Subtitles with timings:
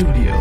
[0.00, 0.34] Studio.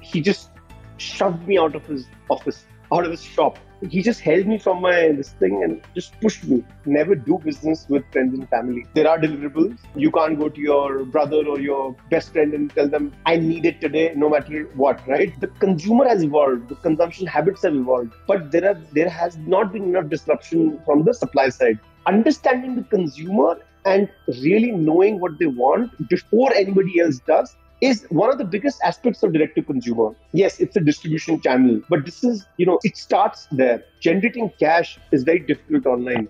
[0.00, 0.48] He just
[0.96, 3.58] shoved me out of his office, out of his shop.
[3.82, 6.64] He just held me from my this thing and just pushed me.
[6.86, 8.86] Never do business with friends and family.
[8.94, 9.78] There are deliverables.
[9.94, 13.66] You can't go to your brother or your best friend and tell them, I need
[13.66, 15.38] it today, no matter what, right?
[15.38, 19.70] The consumer has evolved, the consumption habits have evolved, but there are there has not
[19.70, 21.78] been enough disruption from the supply side.
[22.06, 24.08] Understanding the consumer and
[24.42, 29.22] really knowing what they want before anybody else does is one of the biggest aspects
[29.22, 30.14] of direct to consumer.
[30.32, 33.82] Yes, it's a distribution channel, but this is, you know, it starts there.
[34.00, 36.28] Generating cash is very difficult online.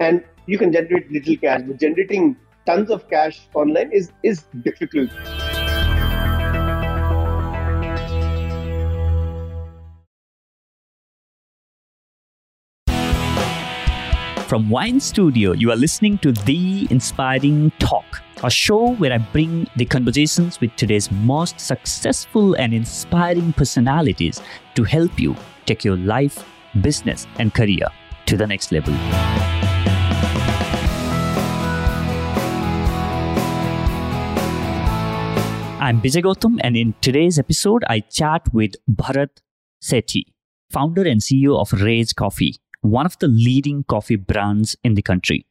[0.00, 5.10] And you can generate little cash, but generating tons of cash online is is difficult.
[14.52, 19.66] From Wyn Studio, you are listening to The Inspiring Talk, a show where I bring
[19.76, 24.42] the conversations with today's most successful and inspiring personalities
[24.74, 26.44] to help you take your life,
[26.82, 27.86] business, and career
[28.26, 28.92] to the next level.
[35.80, 39.30] I'm Bijay Gautam, and in today's episode, I chat with Bharat
[39.82, 40.24] Sethi,
[40.70, 45.46] founder and CEO of Rage Coffee, one of the leading coffee brands in the country.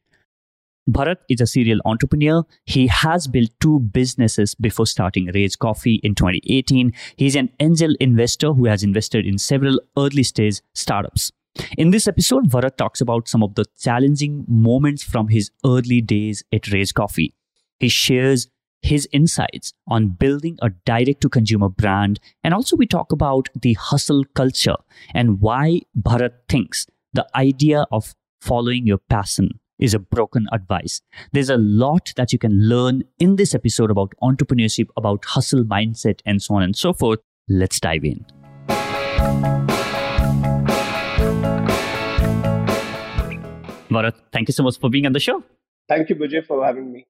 [0.88, 2.44] Bharat is a serial entrepreneur.
[2.66, 6.92] He has built two businesses before starting Rage Coffee in 2018.
[7.16, 11.30] He's an angel investor who has invested in several early stage startups.
[11.78, 16.42] In this episode, Bharat talks about some of the challenging moments from his early days
[16.52, 17.34] at Rage Coffee.
[17.78, 18.48] He shares
[18.80, 22.18] his insights on building a direct to consumer brand.
[22.42, 24.76] And also, we talk about the hustle culture
[25.14, 31.02] and why Bharat thinks the idea of following your passion is a broken advice.
[31.32, 36.20] There's a lot that you can learn in this episode about entrepreneurship, about hustle mindset,
[36.24, 37.18] and so on and so forth.
[37.48, 38.24] Let's dive in.
[43.90, 45.44] Bharat, thank you so much for being on the show.
[45.88, 47.06] Thank you, Bijay, for having me.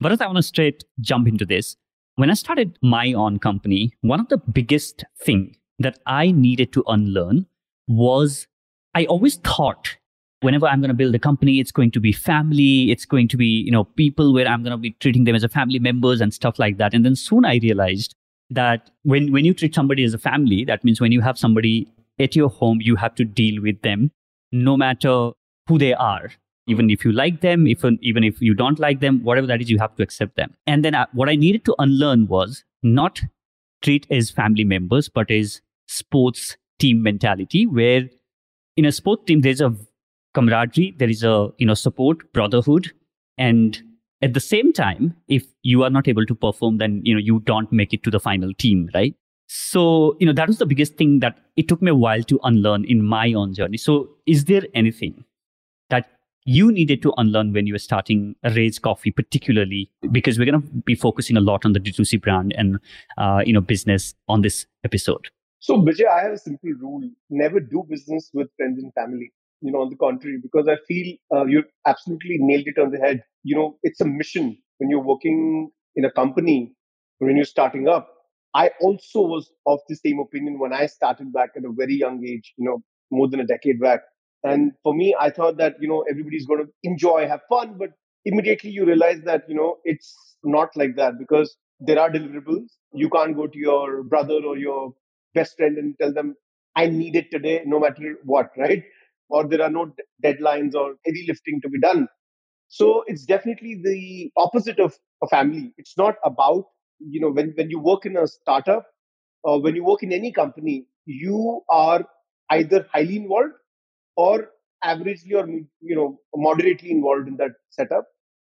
[0.00, 1.76] Bharat, I want to straight jump into this.
[2.14, 6.84] When I started my own company, one of the biggest thing that I needed to
[6.86, 7.46] unlearn
[7.88, 8.46] was
[8.94, 9.96] I always thought
[10.40, 13.36] whenever I'm going to build a company, it's going to be family, it's going to
[13.36, 16.20] be, you know, people where I'm going to be treating them as a family members
[16.20, 16.94] and stuff like that.
[16.94, 18.14] And then soon I realized
[18.48, 21.92] that when, when you treat somebody as a family, that means when you have somebody
[22.18, 24.10] at your home, you have to deal with them
[24.50, 25.30] no matter
[25.68, 26.30] who they are.
[26.66, 29.70] Even if you like them, if, even if you don't like them, whatever that is,
[29.70, 30.54] you have to accept them.
[30.66, 33.20] And then I, uh, what I needed to unlearn was not
[33.82, 38.08] treat as family members, but as sports team mentality, where
[38.80, 39.74] in a sport team, there's a
[40.34, 42.90] camaraderie, there is a you know support, brotherhood,
[43.36, 43.82] and
[44.22, 47.40] at the same time, if you are not able to perform, then you know you
[47.40, 49.14] don't make it to the final team, right?
[49.48, 52.40] So you know that was the biggest thing that it took me a while to
[52.42, 53.76] unlearn in my own journey.
[53.76, 55.24] So is there anything
[55.90, 56.08] that
[56.46, 60.68] you needed to unlearn when you were starting Rage Coffee, particularly because we're going to
[60.92, 62.78] be focusing a lot on the D2C brand and
[63.18, 65.28] uh, you know business on this episode.
[65.60, 69.32] So, Bijay, I have a simple rule never do business with friends and family.
[69.62, 72.98] You know, on the contrary, because I feel uh, you absolutely nailed it on the
[72.98, 73.22] head.
[73.44, 76.72] You know, it's a mission when you're working in a company,
[77.18, 78.08] when you're starting up.
[78.54, 82.24] I also was of the same opinion when I started back at a very young
[82.26, 84.00] age, you know, more than a decade back.
[84.42, 87.90] And for me, I thought that, you know, everybody's going to enjoy, have fun, but
[88.24, 92.68] immediately you realize that, you know, it's not like that because there are deliverables.
[92.94, 94.94] You can't go to your brother or your
[95.34, 96.34] best friend and tell them,
[96.76, 98.82] I need it today, no matter what, right?
[99.28, 99.92] Or there are no
[100.24, 102.08] deadlines or heavy lifting to be done.
[102.68, 105.72] So it's definitely the opposite of a family.
[105.78, 106.64] It's not about,
[107.00, 108.86] you know, when, when you work in a startup
[109.42, 112.04] or when you work in any company, you are
[112.50, 113.54] either highly involved
[114.16, 114.50] or
[114.84, 118.06] averagely or, you know, moderately involved in that setup,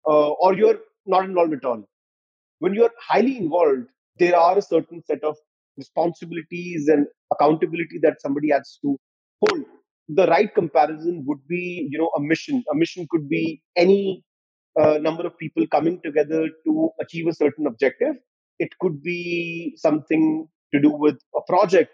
[0.09, 1.85] uh, or you're not involved at all.
[2.61, 3.89] When you're highly involved,
[4.19, 5.37] there are a certain set of
[5.79, 8.99] responsibilities and accountability that somebody has to
[9.43, 9.65] hold.
[10.09, 12.65] The right comparison would be you know a mission.
[12.73, 14.25] A mission could be any
[14.81, 18.17] uh, number of people coming together to achieve a certain objective.
[18.59, 21.93] It could be something to do with a project.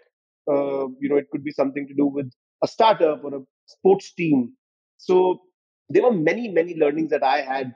[0.49, 2.31] Uh, you know it could be something to do with
[2.63, 4.53] a startup or a sports team.
[4.97, 5.41] So
[5.89, 7.73] there were many many learnings that i had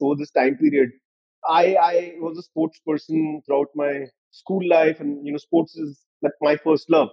[0.00, 0.90] over this time period.
[1.48, 6.00] I i was a sports person throughout my school life and you know sports is
[6.22, 7.10] like my first love.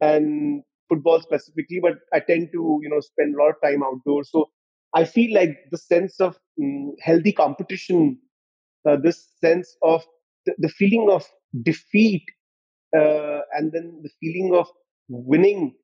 [0.00, 4.30] And football specifically but i tend to you know spend a lot of time outdoors
[4.30, 4.50] so
[4.94, 8.18] i feel like the sense of um, healthy competition
[8.88, 10.04] uh, this sense of
[10.46, 11.24] the, the feeling of
[11.62, 12.24] defeat
[12.96, 14.68] uh, and then the feeling of
[15.08, 15.74] winning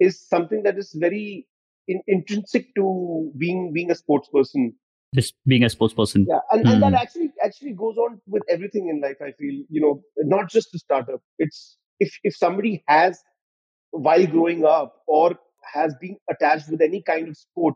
[0.00, 1.46] is something that is very
[1.88, 4.74] in, intrinsic to being being a sports person
[5.14, 6.72] just being a sports person yeah and, mm.
[6.72, 6.94] and that hmm.
[6.94, 10.78] actually actually goes on with everything in life i feel you know not just the
[10.78, 13.22] startup it's if if somebody has
[13.90, 15.34] while growing up or
[15.74, 17.74] has been attached with any kind of sport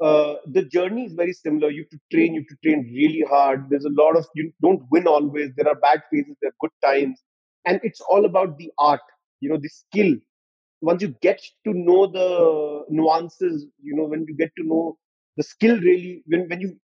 [0.00, 1.70] uh, the journey is very similar.
[1.70, 3.66] You have to train, you have to train really hard.
[3.68, 5.50] There's a lot of, you don't win always.
[5.56, 7.20] There are bad phases, there are good times.
[7.64, 9.00] And it's all about the art,
[9.40, 10.14] you know, the skill.
[10.80, 14.96] Once you get to know the nuances, you know, when you get to know
[15.38, 16.76] the skill really, when, when you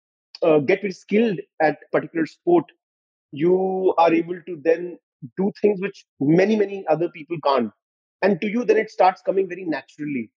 [0.43, 2.65] uh, get very skilled at particular sport,
[3.33, 4.99] you are able to then
[5.37, 7.73] do things which many, many other people can't.
[8.23, 10.31] And to you, then it starts coming very naturally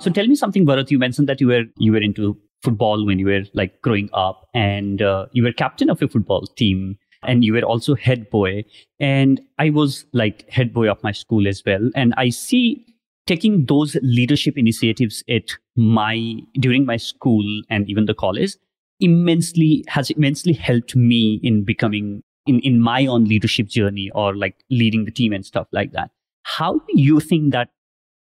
[0.00, 0.90] so tell me something, Bharat.
[0.90, 4.46] You mentioned that you were you were into football when you were like growing up,
[4.54, 8.64] and uh, you were captain of a football team, and you were also head boy.
[9.00, 11.90] And I was like head boy of my school as well.
[11.96, 12.86] And I see
[13.28, 18.56] taking those leadership initiatives at my during my school and even the college
[19.00, 24.64] immensely has immensely helped me in becoming in in my own leadership journey or like
[24.70, 26.10] leading the team and stuff like that.
[26.42, 27.68] How do you think that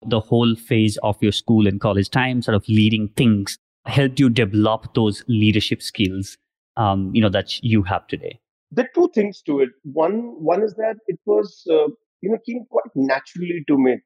[0.05, 4.29] the whole phase of your school and college time, sort of leading things, helped you
[4.29, 6.37] develop those leadership skills,
[6.75, 8.39] um, you know, that you have today?
[8.71, 9.69] There are two things to it.
[9.83, 11.87] One, one is that it was, uh,
[12.21, 13.97] you know, came quite naturally to me,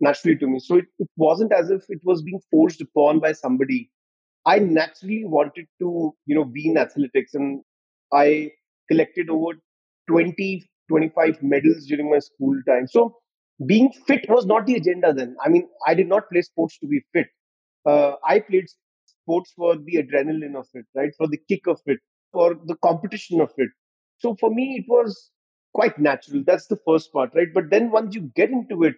[0.00, 0.58] naturally to me.
[0.60, 3.90] So it, it wasn't as if it was being forced upon by somebody.
[4.46, 7.62] I naturally wanted to, you know, be in athletics, and
[8.12, 8.52] I
[8.90, 9.52] collected over
[10.08, 12.86] 20, 25 medals during my school time.
[12.88, 13.16] So
[13.66, 15.36] being fit was not the agenda then.
[15.44, 17.26] I mean, I did not play sports to be fit.
[17.86, 18.66] Uh, I played
[19.06, 21.10] sports for the adrenaline of it, right?
[21.16, 21.98] For the kick of it,
[22.32, 23.70] for the competition of it.
[24.18, 25.30] So for me, it was
[25.74, 26.42] quite natural.
[26.46, 27.48] That's the first part, right?
[27.52, 28.96] But then once you get into it,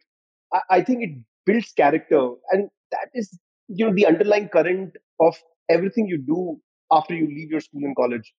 [0.53, 1.11] I, I think it
[1.47, 2.31] builds character.
[2.51, 3.39] And that is,
[3.69, 5.37] you know, the underlying current of
[5.71, 6.61] everything you do
[6.91, 8.33] after you leave your school and college.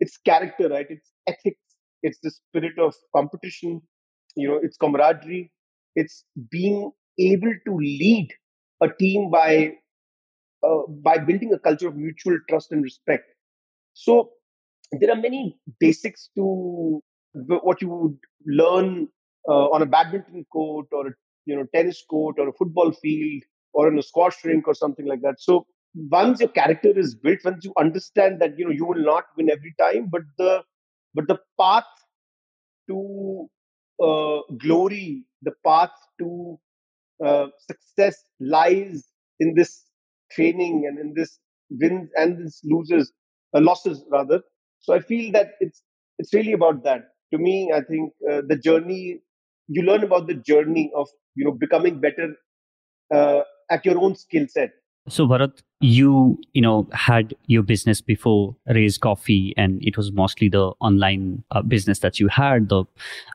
[0.00, 0.86] It's character, right?
[0.88, 1.60] It's ethics.
[2.02, 3.82] It's the spirit of competition.
[4.36, 5.52] You know, it's camaraderie
[5.96, 8.28] it's being able to lead
[8.80, 9.72] a team by
[10.62, 13.24] uh, by building a culture of mutual trust and respect.
[13.94, 14.30] So
[14.92, 17.02] there are many basics to
[17.34, 19.08] what you would learn
[19.48, 21.12] uh, on a badminton court or a
[21.50, 23.42] you know tennis court or a football field
[23.72, 25.40] or in a squash rink or something like that.
[25.40, 29.24] So once your character is built, once you understand that you know you will not
[29.36, 30.62] win every time, but the
[31.14, 31.92] but the path
[32.88, 33.48] to
[34.02, 36.58] uh, glory, the path to
[37.24, 39.04] uh, success lies
[39.40, 39.84] in this
[40.32, 41.38] training and in this
[41.70, 43.12] wins and this loses,
[43.54, 44.42] uh, losses rather.
[44.80, 45.82] So I feel that it's
[46.18, 47.10] it's really about that.
[47.32, 49.20] To me, I think uh, the journey
[49.76, 52.28] you learn about the journey of you know becoming better
[53.14, 54.70] uh, at your own skill set
[55.08, 60.48] so Bharat, you you know had your business before Rage Coffee, and it was mostly
[60.48, 62.68] the online uh, business that you had.
[62.68, 62.84] The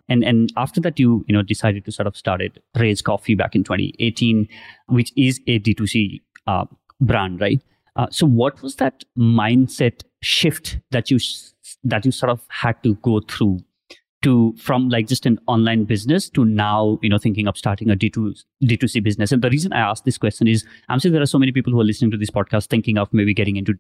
[0.08, 3.56] and and after that, you you know decided to sort of started Rage Coffee back
[3.56, 4.48] in 2018,
[4.88, 6.66] which is a D2C uh,
[7.02, 7.62] brand, right?
[7.96, 11.20] Uh, so what was that mindset shift that you
[11.84, 13.60] that you sort of had to go through
[14.26, 17.96] to from like just an online business to now you know thinking of starting a
[17.96, 19.32] d2 d2c business.
[19.32, 21.72] And the reason i ask this question is i'm sure there are so many people
[21.72, 23.76] who are listening to this podcast thinking of maybe getting into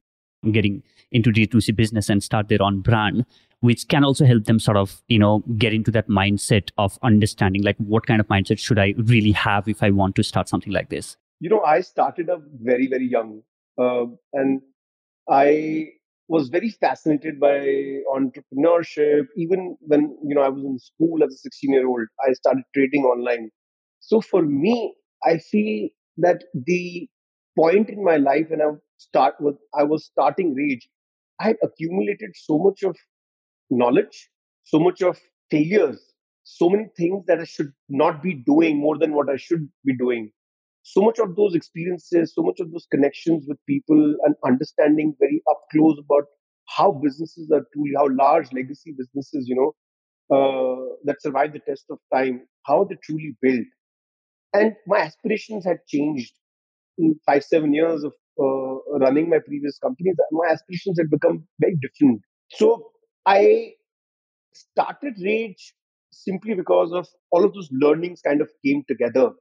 [0.52, 3.25] getting into d2c business and start their own brand
[3.62, 7.64] which can also help them sort of you know get into that mindset of understanding
[7.64, 10.74] like what kind of mindset should i really have if i want to start something
[10.74, 11.18] like this?
[11.40, 13.42] You know i started up very very young
[13.80, 14.62] uh, and
[15.28, 15.90] i
[16.27, 17.58] was very fascinated by
[18.15, 19.25] entrepreneurship.
[19.38, 22.63] Even when you know I was in school as a 16 year old, I started
[22.74, 23.50] trading online.
[24.00, 27.08] So for me, I feel that the
[27.58, 30.88] point in my life when I start with I was starting Rage,
[31.39, 32.96] I had accumulated so much of
[33.70, 34.29] knowledge,
[34.63, 35.20] so much of
[35.51, 36.13] failures,
[36.44, 39.96] so many things that I should not be doing more than what I should be
[39.98, 40.32] doing
[40.88, 45.42] so much of those experiences, so much of those connections with people, and understanding very
[45.50, 46.25] up close about
[46.77, 49.74] how businesses are truly, how large legacy businesses, you know,
[50.36, 53.65] uh, that survive the test of time, how they truly built.
[54.54, 56.34] And my aspirations had changed
[57.00, 60.15] in five, seven years of uh, running my previous companies.
[60.32, 62.22] My aspirations had become very different.
[62.51, 62.92] So
[63.25, 63.74] I
[64.54, 65.74] started Rage
[66.12, 69.32] simply because of all of those learnings kind of came together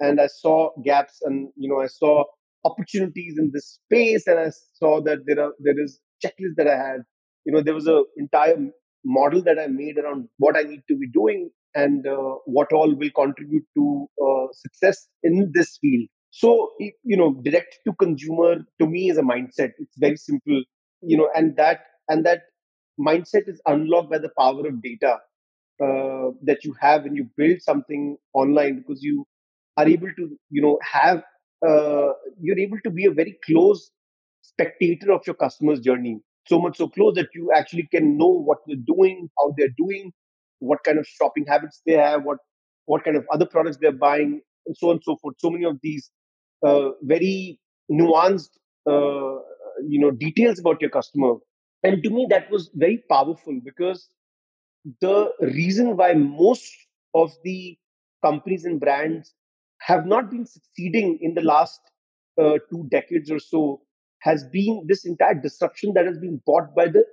[0.00, 2.24] and I saw gaps and you know I saw
[2.64, 6.76] opportunities in this space and I saw that there are there is checklist that I
[6.76, 7.00] had
[7.44, 8.56] you know there was a entire
[9.04, 12.94] model that I made around what I need to be doing and uh, what all
[12.94, 16.08] will contribute to uh, success in this field.
[16.30, 19.72] So you know, direct to consumer to me is a mindset.
[19.78, 20.62] It's very simple,
[21.02, 22.42] you know, and that and that
[23.00, 25.18] mindset is unlocked by the power of data
[25.82, 29.26] uh, that you have when you build something online because you
[29.76, 31.22] are able to you know have
[31.66, 33.90] uh, you're able to be a very close
[34.42, 36.18] spectator of your customer's journey.
[36.48, 40.12] So much so close that you actually can know what they're doing how they're doing
[40.58, 42.38] what kind of shopping habits they have what
[42.86, 45.36] what kind of other products they're buying and so on and so forth.
[45.38, 46.10] So many of these
[46.64, 47.60] uh, very
[47.90, 48.50] nuanced
[48.88, 49.38] uh,
[49.86, 51.34] you know details about your customer.
[51.84, 54.08] And to me that was very powerful because
[55.00, 56.72] the reason why most
[57.14, 57.76] of the
[58.24, 59.34] companies and brands
[59.92, 61.80] have not been succeeding in the last
[62.42, 63.62] uh, two decades or so
[64.20, 67.04] has been this entire disruption that has been brought by the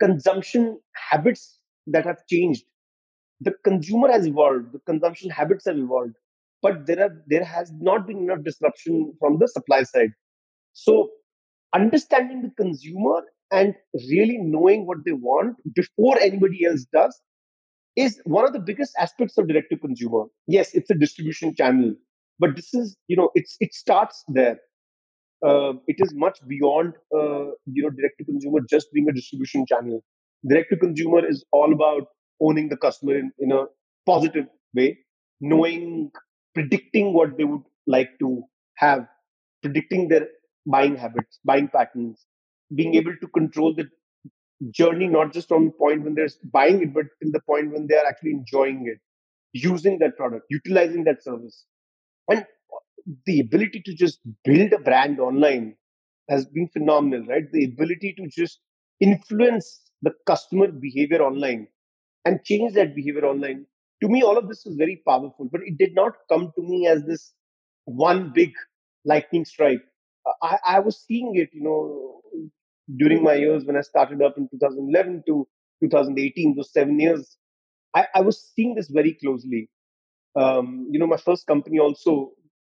[0.00, 0.78] consumption
[1.10, 2.64] habits that have changed.
[3.40, 6.14] The consumer has evolved, the consumption habits have evolved,
[6.60, 10.12] but there are there has not been enough disruption from the supply side.
[10.74, 11.10] So
[11.74, 13.74] understanding the consumer and
[14.10, 17.20] really knowing what they want before anybody else does
[17.96, 20.24] is one of the biggest aspects of direct to consumer.
[20.46, 21.94] Yes, it's a distribution channel,
[22.42, 24.58] but this is, you know, it's it starts there.
[25.46, 29.66] Uh, it is much beyond, uh, you know, direct to consumer just being a distribution
[29.66, 30.02] channel.
[30.48, 32.06] Direct to consumer is all about
[32.40, 33.64] owning the customer in, in a
[34.06, 34.98] positive way,
[35.40, 36.10] knowing,
[36.54, 38.42] predicting what they would like to
[38.76, 39.06] have,
[39.62, 40.28] predicting their
[40.66, 42.24] buying habits, buying patterns,
[42.74, 43.88] being able to control the
[44.70, 47.86] journey not just from the point when they're buying it, but till the point when
[47.88, 49.00] they are actually enjoying it,
[49.52, 51.66] using that product, utilizing that service.
[52.28, 52.44] And uh,
[53.26, 55.76] the ability to just build a brand online
[56.28, 57.50] has been phenomenal, right?
[57.52, 58.60] The ability to just
[59.00, 61.68] influence the customer behavior online
[62.24, 63.66] and change that behavior online.
[64.02, 66.86] To me, all of this was very powerful, but it did not come to me
[66.88, 67.32] as this
[67.84, 68.52] one big
[69.04, 69.82] lightning strike.
[70.26, 72.22] Uh, I, I was seeing it, you know,
[72.96, 75.46] during my years when I started up in 2011 to
[75.82, 77.36] 2018, those seven years,
[77.94, 79.70] I, I was seeing this very closely.
[80.36, 82.30] Um, you know, my first company also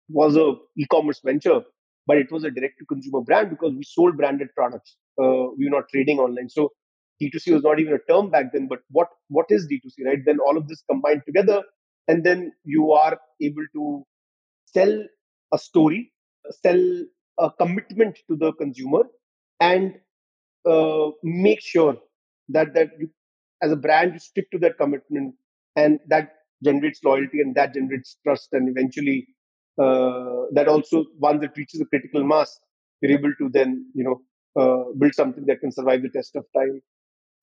[0.09, 1.61] was a e-commerce venture,
[2.07, 4.95] but it was a direct-to-consumer brand because we sold branded products.
[5.21, 6.71] Uh, we were not trading online, so
[7.19, 8.67] D2C was not even a term back then.
[8.67, 10.19] But what what is D2C, right?
[10.25, 11.63] Then all of this combined together,
[12.07, 14.03] and then you are able to
[14.65, 15.03] sell
[15.53, 16.11] a story,
[16.63, 16.81] sell
[17.39, 19.03] a commitment to the consumer,
[19.59, 19.95] and
[20.65, 21.97] uh, make sure
[22.49, 23.09] that that you,
[23.61, 25.35] as a brand you stick to that commitment
[25.75, 29.27] and that generates loyalty and that generates trust and eventually
[29.81, 32.59] uh, that also once it reaches a critical mass
[33.01, 34.21] you're able to then you know
[34.59, 36.81] uh, build something that can survive the test of time.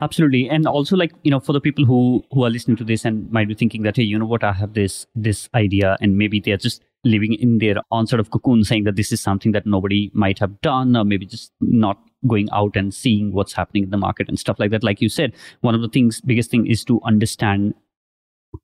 [0.03, 0.49] Absolutely.
[0.51, 3.31] And also like you know for the people who who are listening to this and
[3.31, 6.39] might be thinking that hey you know what i have this this idea and maybe
[6.39, 9.65] they're just living in their own sort of cocoon saying that this is something that
[9.65, 13.91] nobody might have done or maybe just not going out and seeing what's happening in
[13.91, 14.83] the market and stuff like that.
[14.83, 17.75] Like you said one of the things biggest thing is to understand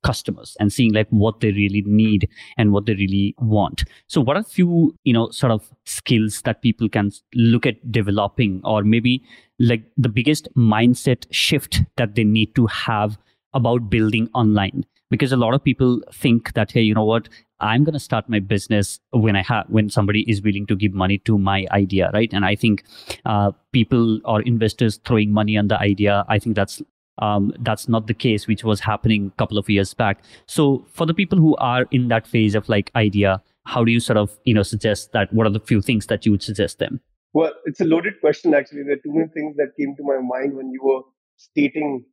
[0.03, 3.83] customers and seeing like what they really need and what they really want.
[4.07, 7.91] So what are a few you know sort of skills that people can look at
[7.91, 9.23] developing or maybe
[9.59, 13.17] like the biggest mindset shift that they need to have
[13.53, 14.85] about building online?
[15.09, 17.29] Because a lot of people think that hey you know what?
[17.59, 20.93] I'm going to start my business when i have when somebody is willing to give
[20.93, 22.33] money to my idea right?
[22.33, 22.83] And i think
[23.25, 26.81] uh, people or investors throwing money on the idea i think that's
[27.19, 30.23] um, that's not the case which was happening a couple of years back.
[30.47, 34.01] So for the people who are in that phase of like idea how do you
[34.01, 35.31] sort of you know suggest that?
[35.33, 36.99] What are the few things that you would suggest them?
[37.33, 38.83] Well it's a loaded question actually.
[38.83, 41.01] There are too many things that came to my mind when you were
[41.37, 42.03] stating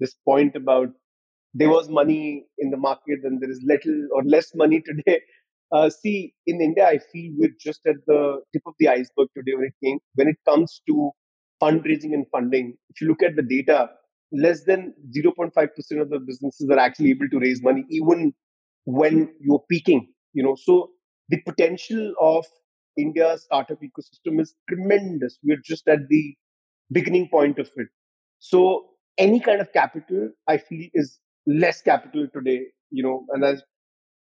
[0.00, 0.88] this point about
[1.52, 5.20] there was money in the market and there is little or less money today.
[5.72, 9.54] Uh, see in india i feel we're just at the tip of the iceberg today
[9.56, 11.10] when it came when it comes to
[11.62, 12.76] fundraising and funding.
[12.90, 13.90] If you look at the data
[14.34, 18.34] less than 0.5% of the businesses are actually able to raise money even
[18.84, 20.56] when you're peaking you know?
[20.56, 20.90] So
[21.30, 22.44] the potential of
[22.98, 25.38] india's startup ecosystem is tremendous.
[25.42, 26.34] We're just at the
[26.92, 27.88] beginning point of it.
[28.38, 33.54] So any kind of capital i feel is less capital today you know and i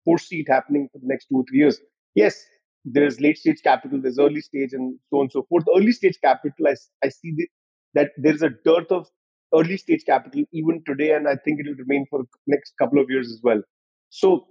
[0.04, 1.80] foresee it happening for the next two or three years.
[2.16, 2.44] Yes
[2.84, 5.64] there's late stage capital there's early stage and so on and so forth.
[5.76, 7.48] Early stage capital i, I see the,
[7.94, 9.08] that there's a dearth of
[9.54, 13.10] early stage capital even today, and I think it will remain for next couple of
[13.10, 13.62] years as well.
[14.10, 14.48] So,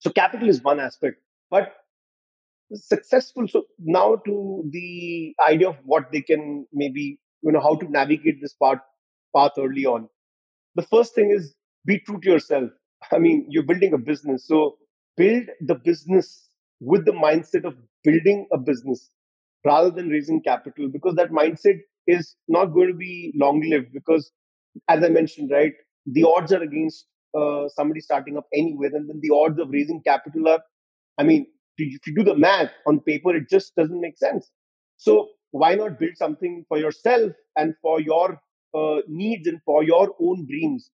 [0.00, 1.16] so capital is one aspect,
[1.50, 1.74] but
[2.74, 3.48] successful.
[3.48, 8.40] So now to the idea of what they can maybe you know how to navigate
[8.40, 8.80] this part
[9.34, 10.08] path early on.
[10.74, 11.54] The first thing is
[11.86, 12.70] be true to yourself.
[13.12, 14.76] I mean, you're building a business, so
[15.16, 16.48] build the business
[16.80, 19.10] with the mindset of building a business
[19.64, 24.32] rather than raising capital because that mindset is not going to be long lived because
[24.88, 25.74] as i mentioned right
[26.06, 27.06] the odds are against
[27.40, 30.60] uh, somebody starting up anywhere and then the odds of raising capital are
[31.18, 31.46] i mean
[31.78, 34.50] if you do the math on paper it just doesn't make sense.
[34.96, 38.40] So why not build something for yourself and for your
[38.74, 40.90] uh, needs and for your own dreams?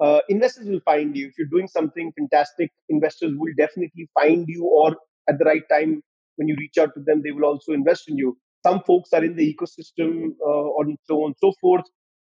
[0.00, 1.28] Uh, investors will find you.
[1.28, 4.96] If you're doing something fantastic investors will definitely find you or
[5.28, 6.02] at the right time
[6.36, 9.24] when you reach out to them they will also invest in you some folks are
[9.24, 11.84] in the ecosystem uh, and so on and so forth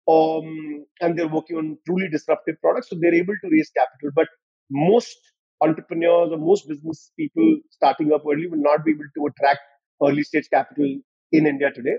[0.10, 4.12] um, and they're working on truly disruptive products so they're able to raise capital.
[4.16, 4.28] But
[4.70, 5.18] most
[5.62, 9.60] entrepreneurs or most business people starting up early will not be able to attract
[10.04, 10.98] early stage capital
[11.32, 11.98] in india today.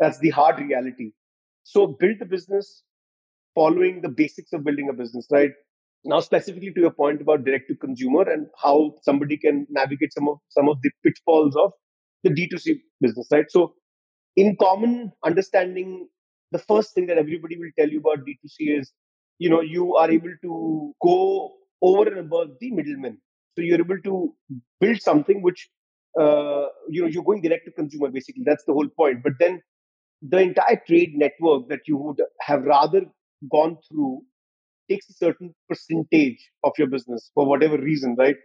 [0.00, 1.12] That's the hard reality.
[1.64, 2.82] So build the business
[3.54, 5.50] following the basics of building a business right?
[6.04, 10.28] Now specifically to your point about direct to consumer and how somebody can navigate some
[10.28, 11.72] of some of the pitfalls of
[12.22, 13.46] the d2c business right?
[13.50, 13.74] So
[14.36, 16.08] in common understanding
[16.52, 18.92] the first thing that everybody will tell you about d2c is
[19.38, 21.52] you know you are able to go
[21.82, 23.18] over and above the middleman
[23.56, 24.34] so you're able to
[24.80, 25.68] build something which
[26.20, 28.42] uh, you know you're going direct to consumer basically.
[28.44, 29.22] That's the whole point.
[29.22, 29.62] But then
[30.22, 33.02] the entire trade network that you would have rather
[33.50, 34.22] gone through
[34.90, 38.36] takes a certain percentage of your business for whatever reason, right?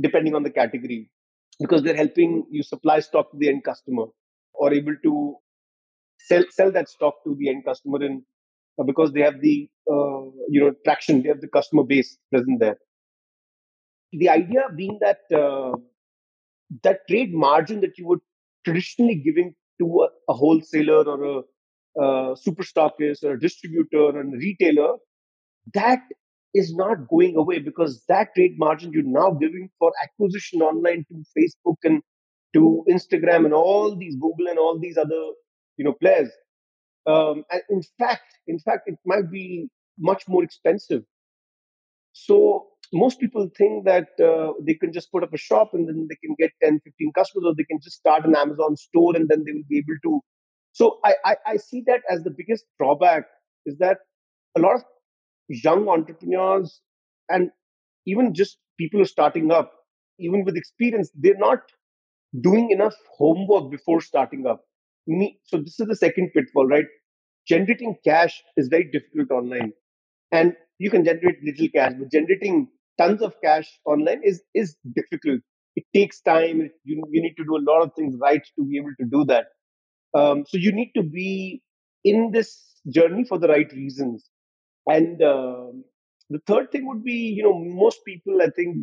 [0.00, 1.10] Depending on the category,
[1.60, 4.06] because they're helping you supply stock to the end customer
[4.54, 5.36] or able to
[6.18, 8.24] sell sell that stock to the end customer in
[8.78, 12.60] uh, because they have the uh, you know traction, they have the customer base present
[12.60, 12.78] there.
[14.12, 15.76] The idea being that uh,
[16.82, 18.20] that trade margin that you would
[18.64, 21.42] traditionally giving to a, a wholesaler or
[21.98, 24.94] a, a super stockist or a distributor and retailer
[25.74, 26.00] that
[26.54, 31.24] is not going away because that trade margin you're now giving for acquisition online to
[31.36, 32.00] Facebook and
[32.54, 35.22] to Instagram and all these Google and all these other
[35.76, 36.30] you know players.
[37.06, 41.02] Um, and in fact, in fact, it might be much more expensive.
[42.12, 46.06] So most people think that uh, they can just put up a shop and then
[46.08, 49.28] they can get 10, 15 customers, or they can just start an Amazon store and
[49.28, 50.20] then they will be able to.
[50.72, 53.24] So I, I, I see that as the biggest drawback
[53.66, 53.98] is that
[54.56, 54.82] a lot of
[55.48, 56.80] young entrepreneurs
[57.28, 57.50] and
[58.06, 59.72] even just people who are starting up,
[60.18, 61.60] even with experience, they're not
[62.40, 64.64] doing enough homework before starting up.
[65.44, 66.86] So this is the second pitfall, right?
[67.46, 69.72] Generating cash is very difficult online,
[70.32, 75.40] and you can generate little cash, but generating tons of cash online is is difficult.
[75.76, 76.70] It takes time.
[76.84, 79.24] You you need to do a lot of things right to be able to do
[79.26, 79.46] that.
[80.14, 81.62] Um, so you need to be
[82.04, 84.24] in this journey for the right reasons.
[84.86, 85.66] And uh,
[86.30, 88.76] the third thing would be, you know, most people, I think,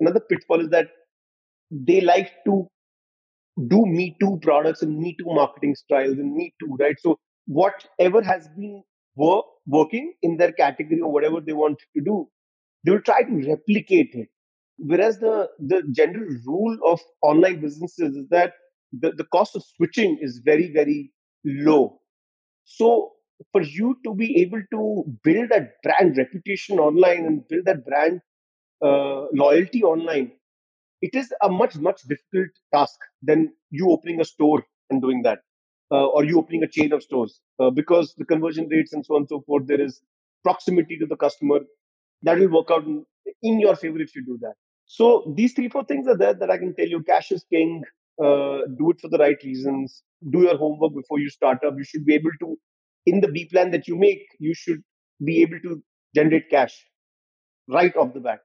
[0.00, 0.88] another pitfall is that
[1.70, 2.68] they like to
[3.68, 6.96] do Me Too products and Me Too marketing styles and Me Too, right?
[7.00, 8.82] So whatever has been
[9.16, 12.28] work, working in their category or whatever they want to do,
[12.84, 14.28] they will try to replicate it.
[14.78, 18.54] Whereas the, the general rule of online businesses is that
[18.92, 21.12] the, the cost of switching is very, very
[21.44, 22.00] low.
[22.64, 23.12] So
[23.50, 28.20] for you to be able to build that brand reputation online and build that brand
[28.84, 30.32] uh, loyalty online,
[31.00, 35.40] it is a much, much difficult task than you opening a store and doing that,
[35.90, 39.14] uh, or you opening a chain of stores, uh, because the conversion rates and so
[39.14, 40.00] on and so forth, there is
[40.44, 41.60] proximity to the customer
[42.22, 42.84] that will work out
[43.42, 44.54] in, your favor if you do that.
[44.86, 47.02] So these three, four things are there that I can tell you.
[47.02, 47.82] Cash is king.
[48.22, 50.02] Uh, do it for the right reasons.
[50.30, 51.74] Do your homework before you start up.
[51.76, 52.58] You should be able to
[53.06, 54.82] in the B plan that you make, you should
[55.24, 55.82] be able to
[56.14, 56.74] generate cash
[57.68, 58.40] right off the bat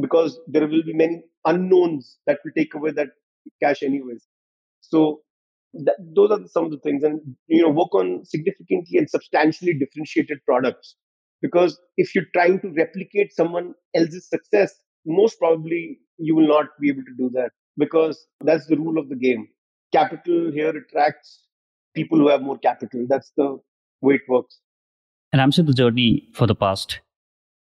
[0.00, 3.08] because there will be many unknowns that will take away that
[3.62, 4.26] cash anyways.
[4.80, 5.20] So
[5.74, 9.74] that, those are some of the things, and you know, work on significantly and substantially
[9.74, 10.96] differentiated products.
[11.42, 14.74] Because if you're trying to replicate someone else's success,
[15.06, 19.08] most probably you will not be able to do that because that's the rule of
[19.08, 19.48] the game.
[19.92, 21.44] Capital here attracts
[21.94, 23.06] people who have more capital.
[23.08, 23.58] That's the
[24.00, 24.58] way it works.
[25.32, 27.00] And I'm seeing the journey for the past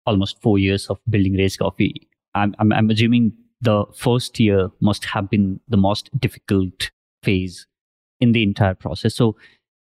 [0.06, 2.10] almost four years of building Rage Coffee.
[2.34, 6.92] I'm, I'm, I'm assuming the first year must have been the most difficult
[7.24, 7.68] phase
[8.20, 9.16] in the entire process.
[9.16, 9.36] So,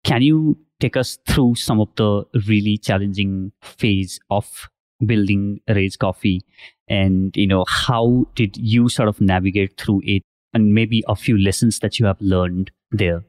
[0.04, 4.70] can you take us through some of the really challenging phase of
[5.06, 6.42] building Rage Coffee,
[6.88, 10.24] and you know how did you sort of navigate through it,
[10.54, 13.24] and maybe a few lessons that you have learned there?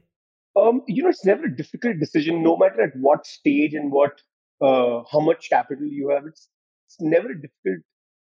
[0.55, 4.21] Um, you know, it's never a difficult decision, no matter at what stage and what,
[4.61, 6.25] uh, how much capital you have.
[6.25, 6.49] It's,
[6.87, 7.83] it's never a difficult,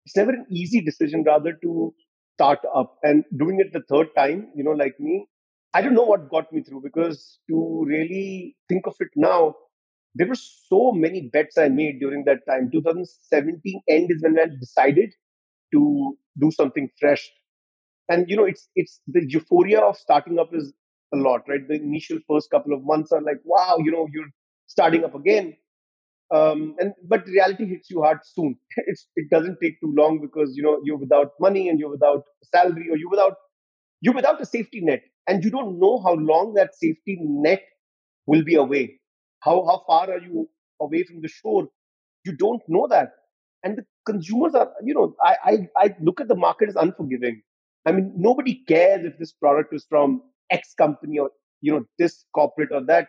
[0.06, 1.94] it's never an easy decision, rather to
[2.34, 4.48] start up and doing it the third time.
[4.54, 5.26] You know, like me,
[5.74, 9.54] I don't know what got me through because to really think of it now,
[10.14, 12.70] there were so many bets I made during that time.
[12.70, 15.10] 2017 end is when I decided
[15.72, 17.30] to do something fresh
[18.08, 20.72] and you know it's it's the euphoria of starting up is
[21.12, 21.66] a lot right?
[21.68, 24.30] The initial first couple of months are like wow you know you're
[24.66, 25.56] starting up again.
[26.34, 28.56] Um, and but reality hits you hard soon.
[28.86, 32.24] It's it doesn't take too long because you know you're without money and you're without
[32.44, 33.34] salary or you're without
[34.00, 35.02] you're without a safety net.
[35.28, 37.62] And you don't know how long that safety net
[38.26, 39.00] will be away.
[39.40, 40.48] How how far are you
[40.80, 41.68] away from the shore?
[42.24, 43.12] You don't know that.
[43.64, 47.42] And the consumers are you know i i, I look at the market as unforgiving.
[47.86, 51.30] I mean nobody cares if this product is from x company or
[51.62, 53.08] you know this corporate or that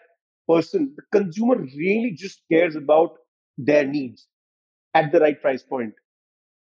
[0.49, 3.11] person the consumer really just cares about
[3.57, 4.27] their needs
[4.95, 5.93] at the right price point.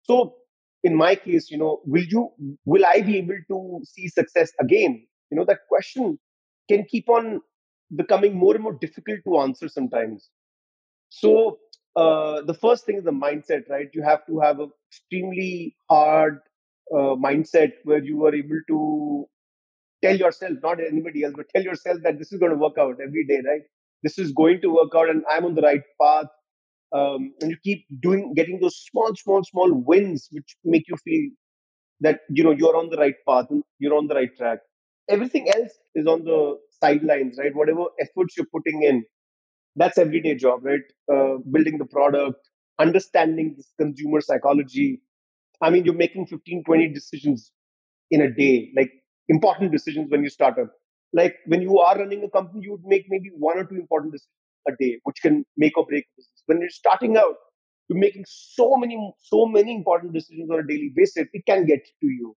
[0.03, 0.35] So
[0.83, 2.29] in my case you know will you
[2.65, 5.05] will i be able to see success again?
[5.31, 6.19] You know that question
[6.69, 7.41] can keep on
[7.95, 10.29] becoming more and more difficult to answer sometimes.
[11.09, 11.59] So
[11.95, 13.87] uh, the first thing is the mindset, right?
[13.93, 16.39] You have to have an extremely hard
[16.93, 19.25] uh, mindset where you are able to
[20.05, 22.97] tell yourself, not anybody else, but tell yourself that this is going to work out
[23.05, 23.61] every day, right?
[24.03, 26.27] This is going to work out, and I'm on the right path.
[26.93, 31.29] Um, and you keep doing, getting those small, small, small wins, which make you feel
[32.01, 34.59] that you know you're on the right path and you're on the right track.
[35.09, 37.55] Everything else is on the sidelines, right?
[37.55, 39.05] Whatever efforts you're putting in,
[39.75, 42.39] that's everyday job right uh, building the product
[42.79, 45.01] understanding this consumer psychology
[45.61, 47.51] i mean you're making 15 20 decisions
[48.11, 48.91] in a day like
[49.29, 50.71] important decisions when you start up.
[51.13, 54.13] Like when you are running a company you would make maybe one or two important
[54.13, 54.31] decisions
[54.67, 56.43] a day which can make or break a business.
[56.47, 57.35] When you're starting out
[57.89, 61.85] you're making so many so many important decisions on a daily basis it can get
[61.85, 62.35] to you.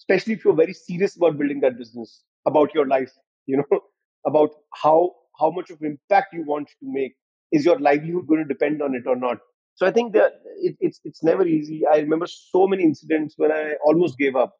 [0.00, 3.12] Especially if you're very serious about building that business about your life
[3.46, 3.80] you know
[4.26, 4.50] about
[4.82, 7.14] how how much of impact you want to make.
[7.52, 9.38] Is your livelihood going to depend on it or not?
[9.76, 10.32] So i think that
[10.68, 11.82] it, it's it's never easy.
[11.86, 14.54] I remember so many incidents when i almost gave up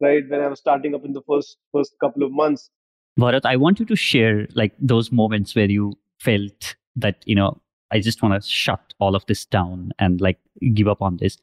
[0.00, 2.70] right when i was starting up in the first first couple of months
[3.18, 7.60] Bharat, I want you to share like those moments where you felt that, you know,
[7.90, 10.38] I just want to shut all of this down and like
[10.74, 11.38] give up on this.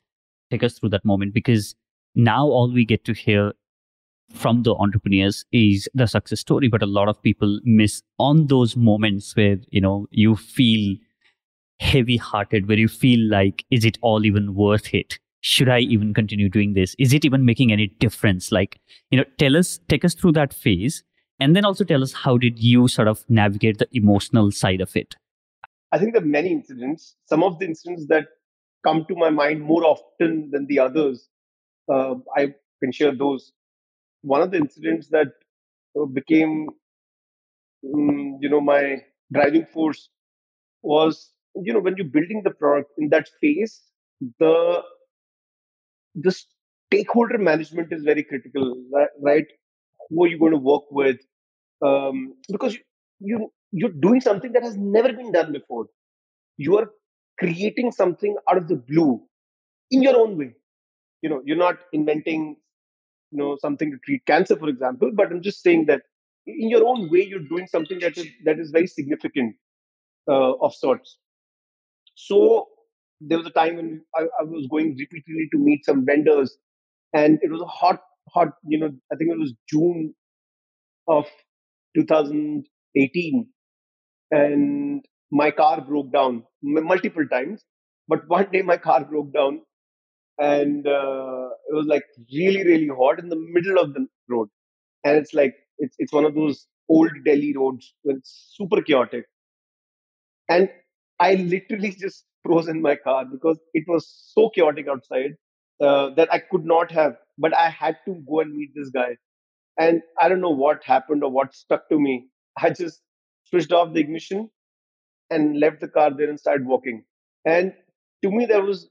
[0.49, 1.75] Take us through that moment because
[2.13, 3.53] now all we get to hear
[4.33, 8.77] from the entrepreneurs is the success story but a lot of people miss on those
[8.77, 10.95] moments where you know you feel
[11.81, 16.13] heavy hearted where you feel like is it all even worth it should i even
[16.13, 16.95] continue doing this?
[16.99, 18.51] Is it even making any difference?
[18.51, 21.03] Like you know tell us take us through that phase
[21.39, 24.95] and then also tell us how did you sort of navigate the emotional side of
[24.95, 25.15] it?
[25.91, 27.15] I think there are many incidents.
[27.25, 28.27] Some of the incidents that
[28.85, 31.27] come to my mind more often than the others
[31.91, 33.51] uh, i can share those.
[34.21, 35.27] One of the incidents that
[35.99, 36.67] uh, became,
[37.93, 38.97] um, you know, my
[39.31, 40.09] driving force
[40.81, 43.81] was, you know, when you're building the product in that phase,
[44.39, 44.81] the
[46.15, 46.31] the
[46.91, 48.75] stakeholder management is very critical,
[49.21, 49.45] right?
[50.09, 51.17] Who are you going to work with?
[51.85, 52.77] Um, because
[53.19, 55.87] you you're doing something that has never been done before.
[56.57, 56.89] You are
[57.39, 59.21] creating something out of the blue
[59.91, 60.55] in your own way.
[61.21, 62.57] You know, you're not inventing
[63.31, 66.01] you know something to treat cancer for example but i'm just saying that
[66.47, 69.55] in your own way you're doing something that is that is very significant
[70.29, 71.17] uh, of sorts
[72.15, 72.67] so
[73.21, 76.57] there was a time when I, I, was going repeatedly to meet some vendors
[77.13, 78.01] and it was a hot
[78.33, 80.13] hot you know i think it was june
[81.07, 81.25] of
[81.95, 83.47] 2018
[84.31, 87.63] and my car broke down multiple times
[88.07, 89.61] but one day my car broke down
[90.39, 92.03] and uh, it was like
[92.33, 94.49] really really hot in the middle of the road
[95.03, 99.25] and it's like it's it's one of those old delhi roads where it's super chaotic.
[100.49, 100.69] And
[101.19, 105.35] i literally just froze in my car because it was so chaotic outside
[105.83, 109.17] uh, that i could not have but i had to go and meet this guy.
[109.77, 112.27] And i don't know what happened or what stuck to me.
[112.61, 113.01] I just
[113.45, 114.49] switched off the ignition
[115.29, 117.03] and left the car there and started walking.
[117.45, 117.73] And
[118.23, 118.89] to me that was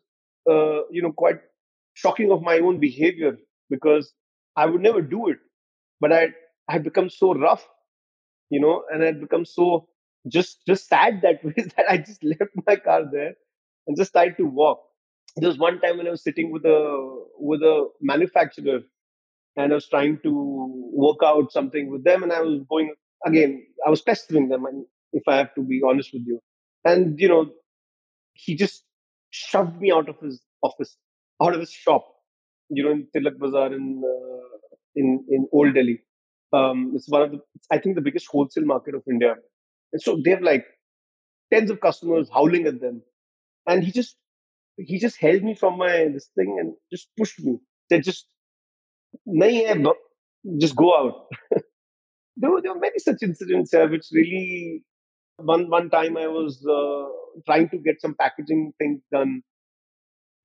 [0.50, 1.38] uh, you know, quite
[1.94, 3.36] shocking of my own behavior
[3.68, 4.12] because
[4.56, 5.38] I would never do it.
[6.00, 6.24] But I
[6.68, 7.66] I had become so rough,
[8.50, 9.88] you know, and I had become so
[10.28, 13.34] just just sad that way that I just left my car there
[13.86, 14.80] and just tried to walk.
[15.36, 18.80] There was one time when I was sitting with a with a manufacturer
[19.56, 22.94] and I was trying to work out something with them, and I was going
[23.26, 26.40] again, I was pestering them, and if I have to be honest with you,
[26.84, 27.50] and you know,
[28.34, 28.84] he just
[29.30, 30.96] shoved me out of his office,
[31.42, 32.06] out of his shop,
[32.68, 36.00] you know, in Tilak Bazaar in uh, in in Old Delhi.
[36.52, 39.36] Um, it's one of the, I think, the biggest wholesale market of India,
[39.92, 40.64] and so they have like
[41.52, 43.02] tens of customers howling at them,
[43.68, 44.16] and he just
[44.78, 47.58] he just held me from my this thing and just pushed me.
[47.90, 48.26] Said just,
[49.26, 49.92] nahi hai,
[50.58, 51.26] just go out.
[52.36, 54.82] there were there were many such incidents here, which really
[55.36, 57.06] one one time I was uh,
[57.46, 59.42] trying to get some packaging things done,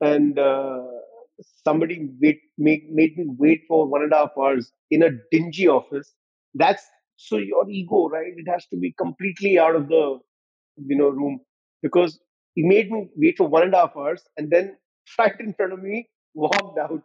[0.01, 0.83] and uh,
[1.63, 5.67] somebody wait make, made me wait for one and a half hours in a dingy
[5.67, 6.13] office.
[6.53, 6.83] That's
[7.17, 8.33] so your ego, right?
[8.35, 10.19] It has to be completely out of the
[10.77, 11.39] you know room
[11.81, 12.19] because
[12.53, 14.77] he made me wait for one and a half hours, and then
[15.19, 17.01] right in front of me walked out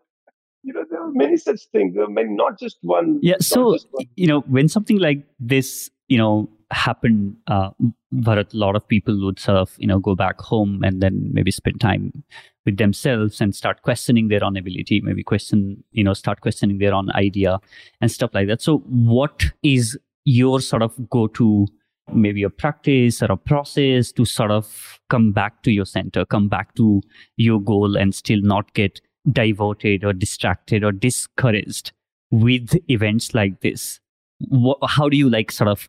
[0.62, 3.70] you know there were many such things there were many not just one yeah so
[3.90, 4.06] one.
[4.16, 7.70] you know when something like this you know happened uh
[8.12, 11.30] Bharat, a lot of people would sort of you know go back home and then
[11.32, 12.24] maybe spend time
[12.66, 16.92] with themselves and start questioning their own ability maybe question you know start questioning their
[16.92, 17.58] own idea
[18.00, 18.60] and stuff like that.
[18.60, 21.66] So what is your sort of go to
[22.12, 26.48] maybe a practice or a process to sort of come back to your center come
[26.48, 27.00] back to
[27.36, 31.92] your goal and still not get diverted or distracted or discouraged
[32.30, 34.00] with events like this?
[34.86, 35.88] How do you like sort of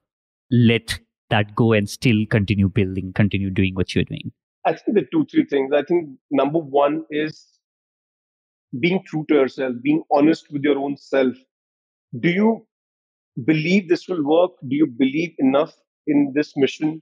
[0.50, 1.00] let
[1.32, 4.32] that go and still continue building continue doing what you're doing?
[4.66, 5.74] I think the two three things.
[5.74, 7.48] I think number one is
[8.80, 11.36] being true to yourself being honest with your own self.
[12.20, 12.68] Do you
[13.46, 14.52] believe this will work?
[14.68, 15.74] Do you believe enough
[16.08, 17.02] in this mission?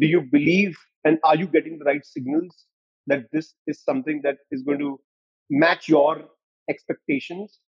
[0.00, 2.66] Do you believe and are you getting the right signals
[3.08, 5.00] that this is something that is going to
[5.50, 6.24] match your
[6.70, 7.58] expectations.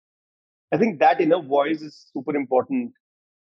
[0.73, 2.93] I think that inner voice is super important.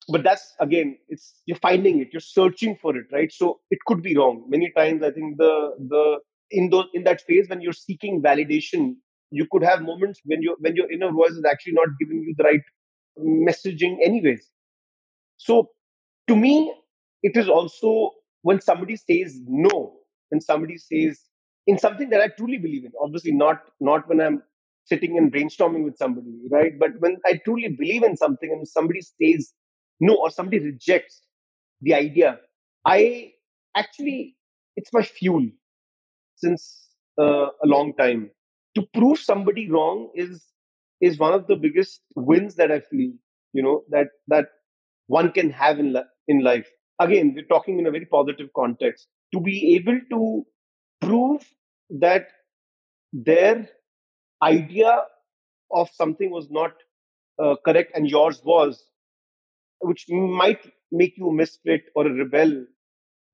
[0.07, 3.31] But that's again, it's you're finding it, you're searching for it, right?
[3.31, 4.45] So it could be wrong.
[4.49, 6.19] Many times I think the the
[6.51, 8.95] in those in that phase when you're seeking validation,
[9.31, 12.35] you could have moments when you when your inner voice is actually not giving you
[12.37, 12.61] the right
[13.19, 14.47] messaging anyways.
[15.37, 15.69] So
[16.27, 16.73] to me,
[17.23, 18.11] it is also
[18.43, 19.97] when somebody says no,
[20.29, 21.19] when somebody says
[21.67, 22.91] in something that I truly believe in.
[23.01, 24.43] Obviously, not not when I'm
[24.85, 26.77] sitting and brainstorming with somebody, right?
[26.79, 29.53] But when I truly believe in something and somebody says
[29.99, 31.21] no or somebody rejects
[31.81, 32.39] the idea,
[32.86, 33.34] I
[33.75, 34.36] actually
[34.75, 35.47] it's my fuel
[36.36, 38.31] since uh, a long time.
[38.75, 40.45] To prove somebody wrong is
[41.01, 43.12] is one of the biggest wins that I feel.
[43.53, 44.47] You know that that
[45.08, 45.95] one can have in
[46.27, 46.69] in life.
[46.99, 49.08] Again, we're talking in a very positive context.
[49.34, 50.45] To be able to
[51.01, 51.43] prove
[51.89, 52.27] that
[53.13, 53.69] their
[54.43, 55.01] idea
[55.71, 56.73] of something was not
[57.43, 58.84] uh, correct and yours was,
[59.85, 60.59] which might
[60.91, 62.65] make you a misfit or a rebel,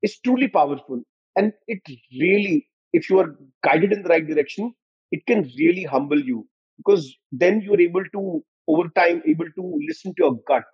[0.02, 1.02] is truly powerful.
[1.36, 1.80] And it
[2.20, 4.74] really, if you are guided in the right direction,
[5.10, 10.12] it can really humble you because then you're able to, over time, able to listen
[10.16, 10.64] to your gut.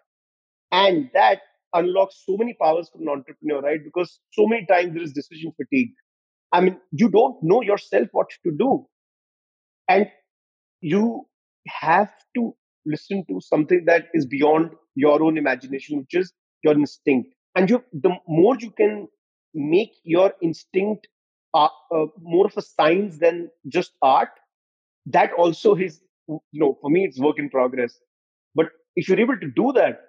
[0.72, 1.40] And that
[1.74, 3.82] unlocks so many powers for an entrepreneur, right?
[3.84, 5.90] Because so many times there is decision fatigue
[6.52, 8.86] I mean, you don't know yourself what to do.
[9.88, 10.08] And
[10.80, 11.26] you
[11.68, 12.54] have to
[12.86, 16.32] listen to something that is beyond your own imagination, which is
[16.64, 17.30] your instinct.
[17.54, 19.08] And you, the more you can
[19.54, 21.06] make your instinct
[21.54, 24.30] uh, uh, more of a science than just art,
[25.06, 27.94] that also is, you know, for me, it's work in progress.
[28.54, 30.00] But if you're able to do that,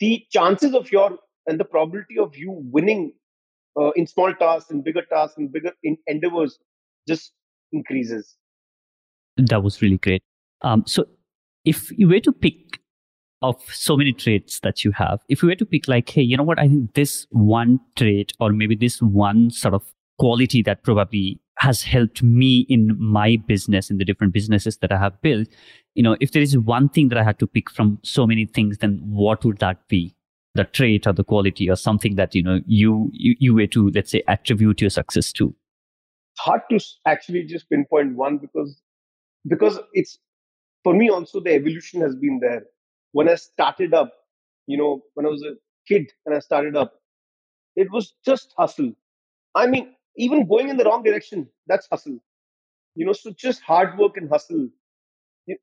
[0.00, 3.12] the chances of your and the probability of you winning
[3.78, 6.58] uh, in small tasks and bigger tasks and bigger in endeavors
[7.08, 7.32] just
[7.72, 8.36] increases.
[9.36, 10.22] That was really great.
[10.62, 11.06] Um, so,
[11.64, 12.79] if you were to pick
[13.42, 16.36] of so many traits that you have, if you were to pick, like, hey, you
[16.36, 19.82] know what, I think this one trait or maybe this one sort of
[20.18, 24.98] quality that probably has helped me in my business in the different businesses that I
[24.98, 25.48] have built,
[25.94, 28.46] you know, if there is one thing that I had to pick from so many
[28.46, 30.14] things, then what would that be?
[30.54, 33.90] the trait or the quality or something that you know you you, you were to
[33.90, 35.54] let's say attribute your success to?
[36.34, 38.80] It's hard to actually just pinpoint one because
[39.46, 40.18] because it's
[40.82, 42.64] for me also the evolution has been there
[43.12, 44.12] when i started up
[44.66, 45.54] you know when i was a
[45.88, 46.94] kid and i started up
[47.76, 48.92] it was just hustle.
[49.54, 52.18] I mean even going in the wrong direction that's hustle.
[52.96, 54.68] You know so just hard work and hustle.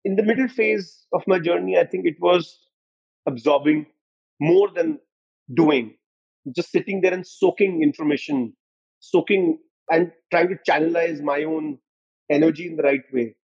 [0.05, 2.59] In the middle phase of my journey i think it was
[3.27, 3.85] absorbing
[4.39, 4.99] more than
[5.53, 5.95] doing.
[6.55, 8.53] Just sitting there and soaking information
[8.99, 9.59] soaking
[9.91, 11.77] and trying to channelize my own
[12.31, 13.35] energy in the right way.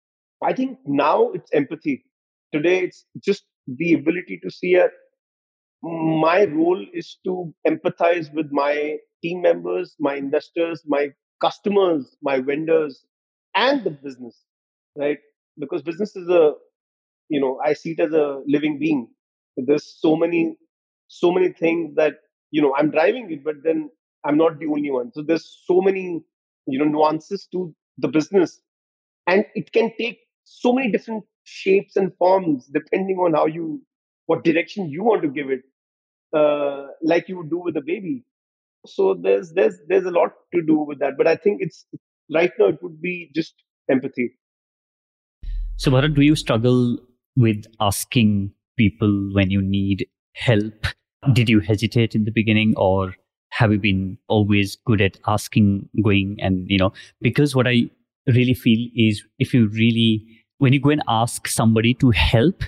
[0.43, 2.05] I think now it's empathy.
[2.53, 4.89] Today it's just the ability to see a
[5.81, 11.09] my role is to empathize with my team members, my investors, my
[11.41, 13.05] customers, my vendors,
[13.55, 14.43] and the business,
[14.95, 15.17] right?
[15.59, 16.53] Because business is a,
[17.29, 19.09] you know, I see it as a living being.
[19.57, 20.57] There's so many,
[21.07, 22.15] so many things that,
[22.51, 23.89] you know, I'm driving it, but then
[24.25, 25.11] I'm not the only one.
[25.13, 26.23] So there's so many,
[26.67, 28.61] you know, nuances to the business.
[29.27, 33.81] And it can take so many different shapes and forms depending on how you,
[34.25, 35.61] what direction you want to give it
[36.35, 38.23] uh, like you would do with a baby.
[38.85, 41.13] So there's there's there's a lot to do with that.
[41.17, 41.85] But I think it's
[42.33, 43.53] right now it would be just
[43.89, 44.31] empathy.
[45.77, 46.97] So Bharat, do you struggle
[47.35, 50.87] with asking people when you need help?
[51.31, 53.15] Did you hesitate in the beginning or
[53.49, 57.89] have you been always good at asking, going and you know, because what I
[58.27, 60.25] really feel is if you really
[60.63, 62.63] when you go and ask somebody to help,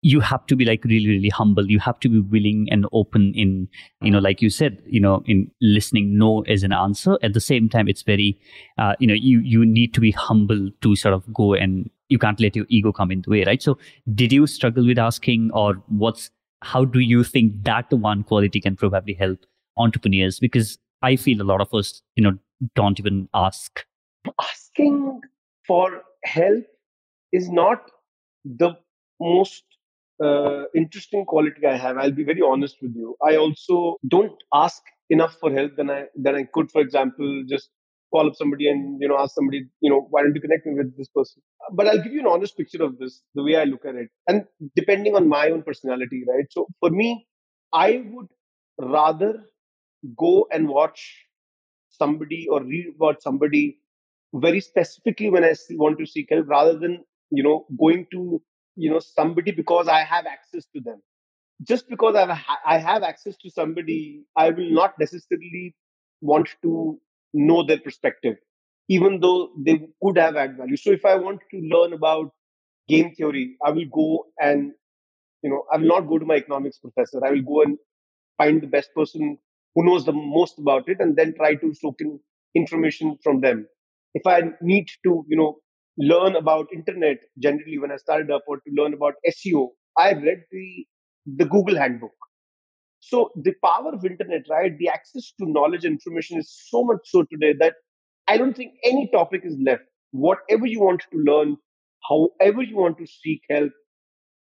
[0.00, 1.70] you have to be like really really humble.
[1.70, 3.68] You have to be willing and open in
[4.00, 7.18] you know like you said you know in listening no as an answer.
[7.22, 8.38] At the same time it's very
[8.78, 12.18] uh, you know you you need to be humble to sort of go and you
[12.18, 13.62] can't let your ego come in the way right?
[13.62, 13.76] So
[14.14, 16.30] did you struggle with asking or what's
[16.62, 20.40] how do you think that one quality can probably help entrepreneurs?
[20.40, 22.36] Because i feel a lot of us you know
[22.74, 23.86] don't even ask.
[24.40, 25.20] Asking
[25.66, 26.64] for help
[27.32, 27.90] is not
[28.44, 28.72] the
[29.20, 29.64] most
[30.22, 31.96] uh, interesting quality I have.
[31.98, 33.16] I'll be very honest with you.
[33.26, 36.70] I also don't ask enough for help than I than I could.
[36.70, 37.70] For example, just
[38.12, 40.74] call up somebody and you know ask somebody, you know, why don't you connect me
[40.74, 41.42] with this person?
[41.72, 44.08] But I'll give you an honest picture of this, the way I look at it,
[44.28, 44.44] and
[44.76, 46.46] depending on my own personality, right?
[46.50, 47.26] So for me,
[47.72, 48.28] I would
[48.78, 49.44] rather
[50.16, 51.26] go and watch
[51.90, 53.78] somebody or read about somebody
[54.34, 58.42] very specifically when I want to seek help, rather than you know going to
[58.76, 61.00] you know somebody because i have access to them.
[61.68, 62.30] Just because I've,
[62.66, 65.74] i have access to somebody i will not necessarily
[66.20, 66.98] want to
[67.34, 68.36] know their perspective
[68.88, 70.76] even though they could have add value.
[70.76, 72.32] So if i want to learn about
[72.88, 74.72] game theory i will go and
[75.42, 77.24] you know i will not go to my economics professor.
[77.24, 77.78] I will go and
[78.38, 79.38] find the best person
[79.74, 82.20] who knows the most about it and then try to soak in
[82.54, 83.66] information from them.
[84.14, 85.58] If i need to you know
[86.00, 90.44] learn about internet generally when I started up or to learn about SEO, I read
[90.50, 90.86] the
[91.26, 92.12] the Google handbook.
[93.00, 94.76] So the power of internet, right?
[94.78, 97.74] The access to knowledge and information is so much so today that
[98.28, 99.82] I don't think any topic is left.
[100.12, 101.56] Whatever you want to learn,
[102.08, 103.72] however you want to seek help,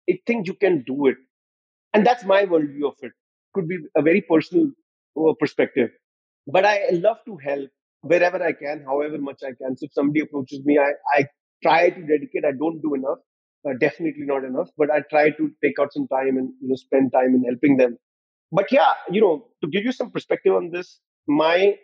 [0.09, 1.17] I think you can do it.
[1.93, 3.13] And that's my worldview of it.
[3.53, 4.71] Could be a very personal
[5.19, 5.89] uh, perspective.
[6.47, 7.69] But I love to help
[8.01, 9.77] wherever I can, however much I can.
[9.77, 11.25] So if somebody approaches me, I, I
[11.63, 12.45] try to dedicate.
[12.45, 13.19] I don't do enough,
[13.67, 16.75] uh, definitely not enough, but I try to take out some time and you know
[16.75, 17.97] spend time in helping them.
[18.51, 21.75] But yeah, you know, to give you some perspective on this, my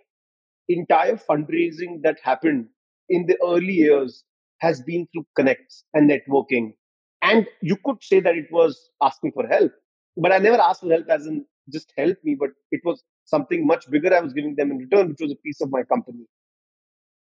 [0.70, 2.68] entire fundraising that happened
[3.10, 4.24] in the early years
[4.60, 6.74] has been through connects and networking.
[7.22, 9.72] And you could say that it was asking for help,
[10.18, 13.66] but I never asked for help as in just help me, but it was something
[13.66, 16.26] much bigger I was giving them in return, which was a piece of my company.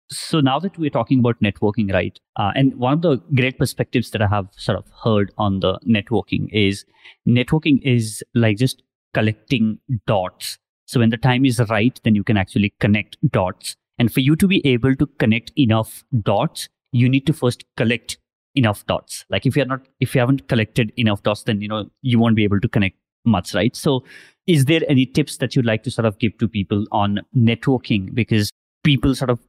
[0.09, 2.19] So now that we're talking about networking, right?
[2.35, 5.79] Uh, and one of the great perspectives that I have sort of heard on the
[5.87, 6.85] networking is
[7.27, 10.59] networking is like just collecting dots.
[10.85, 13.75] So when the time is right, then you can actually connect dots.
[13.97, 18.17] And for you to be able to connect enough dots, you need to first collect
[18.53, 19.25] enough dots.
[19.29, 22.35] Like if you're not, if you haven't collected enough dots, then you know you won't
[22.35, 23.75] be able to connect much, right?
[23.75, 24.03] So
[24.45, 28.13] is there any tips that you'd like to sort of give to people on networking?
[28.13, 28.51] Because
[28.83, 29.39] people sort of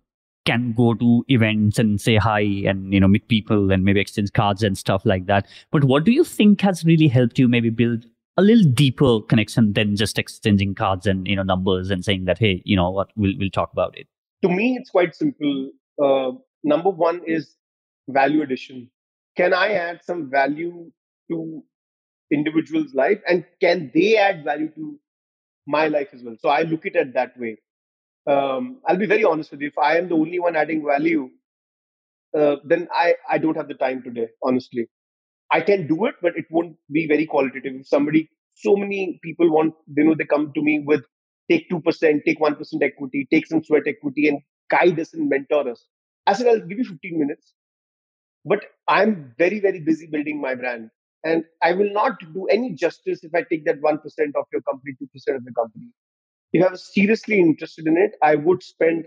[0.47, 4.33] can go to events and say hi and you know meet people and maybe exchange
[4.33, 5.47] cards and stuff like that.
[5.71, 8.07] But what do you think has really helped you maybe build
[8.39, 12.39] a little deeper connection than just exchanging cards and you know numbers and saying that
[12.39, 14.07] hey you know what we'll, we'll talk about it?
[14.43, 15.71] To me it's quite simple.
[16.03, 16.33] Uh,
[16.63, 17.57] number one is
[18.09, 18.91] value addition.
[19.37, 20.91] Can i add some value
[21.31, 21.63] to
[22.33, 23.21] individual's life?
[23.29, 24.99] And can they add value to
[25.67, 26.37] my life as well?
[26.41, 27.59] So i look at it that way
[28.27, 29.69] um, I'll be very honest with you.
[29.69, 31.31] If I am the only one adding value,
[32.37, 34.89] uh, then I, I don't have the time today, honestly.
[35.53, 37.73] I can do it, but it won't be very qualitative.
[37.81, 41.05] If somebody, so many people want, they know they come to me with
[41.49, 45.87] take 2%, take 1% equity, take some sweat equity and guide us and mentor us.
[46.27, 47.55] I said, I'll give you 15 minutes,
[48.45, 50.91] but I'm very, very busy building my brand.
[51.23, 54.95] And I will not do any justice if I take that 1% of your company,
[55.01, 55.91] 2% of the company
[56.57, 59.05] if I was seriously interested in it, I would spend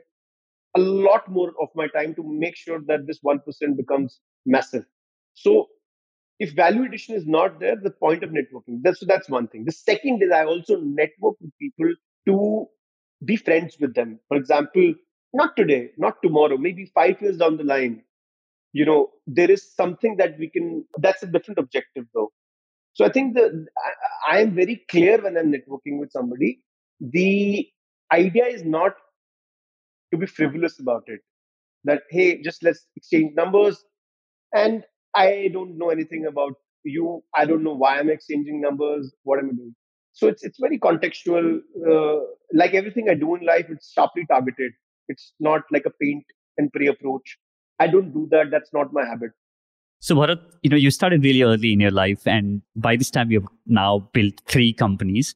[0.76, 3.42] a lot more of my time to make sure that this 1%
[3.76, 4.86] becomes massive.
[5.34, 5.70] So
[6.40, 8.82] if value addition is not there, the point of networking.
[8.84, 9.66] That's that's one thing.
[9.66, 11.94] The second is I also network with people
[12.28, 12.68] to
[13.26, 14.20] be friends with them.
[14.28, 14.94] For example,
[15.34, 18.04] not today, not tomorrow, maybe five years down the line,
[18.74, 20.86] you know, there is something that we can.
[20.98, 22.32] That's a different objective, though.
[22.94, 23.52] So I think that
[24.30, 26.62] I, I am very clear when I'm networking with somebody.
[27.00, 27.68] The
[28.12, 28.94] idea is not
[30.12, 31.22] to be frivolous about it.
[31.86, 33.84] That hey, just let's exchange numbers,
[34.54, 34.84] and
[35.16, 37.24] I don't know anything about you.
[37.36, 39.14] I don't know why I'm exchanging numbers.
[39.24, 39.76] What am I doing?
[40.12, 41.60] So it's it's very contextual.
[41.90, 42.20] Uh,
[42.54, 44.74] like everything I do in life, it's sharply targeted.
[45.08, 46.26] It's not like a paint
[46.58, 47.38] and pray approach.
[47.80, 48.52] I don't do that.
[48.52, 49.32] That's not my habit.
[50.02, 53.32] So Bharat, you know, you started really early in your life, and by this time
[53.32, 55.36] you've now built three companies.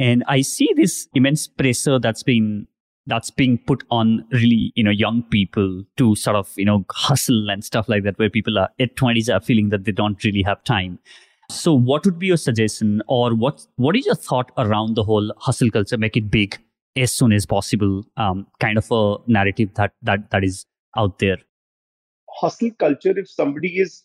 [0.00, 2.66] And I see this immense pressure that's been
[3.06, 7.50] that's being put on really you know young people to sort of you know hustle
[7.50, 10.42] and stuff like that where people are at 20s are feeling that they don't really
[10.42, 10.98] have time.
[11.50, 15.32] So what would be your suggestion or what what is your thought around the whole
[15.36, 15.98] hustle culture?
[15.98, 16.58] Make it big
[16.96, 20.64] as soon as possible um, kind of a narrative that that that is
[20.96, 21.38] out there.
[22.40, 24.04] Hustle culture if somebody is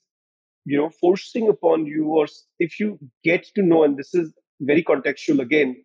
[0.65, 2.25] you know forcing upon you or
[2.59, 5.75] if you get to know and this is very contextual again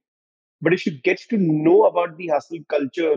[0.62, 3.16] but if you get to know about the hustle culture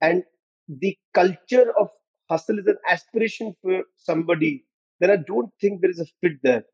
[0.00, 0.24] and
[0.68, 1.88] the culture of
[2.30, 4.64] hustle is an aspiration for somebody,
[5.00, 6.64] then I don't think there is a fit there.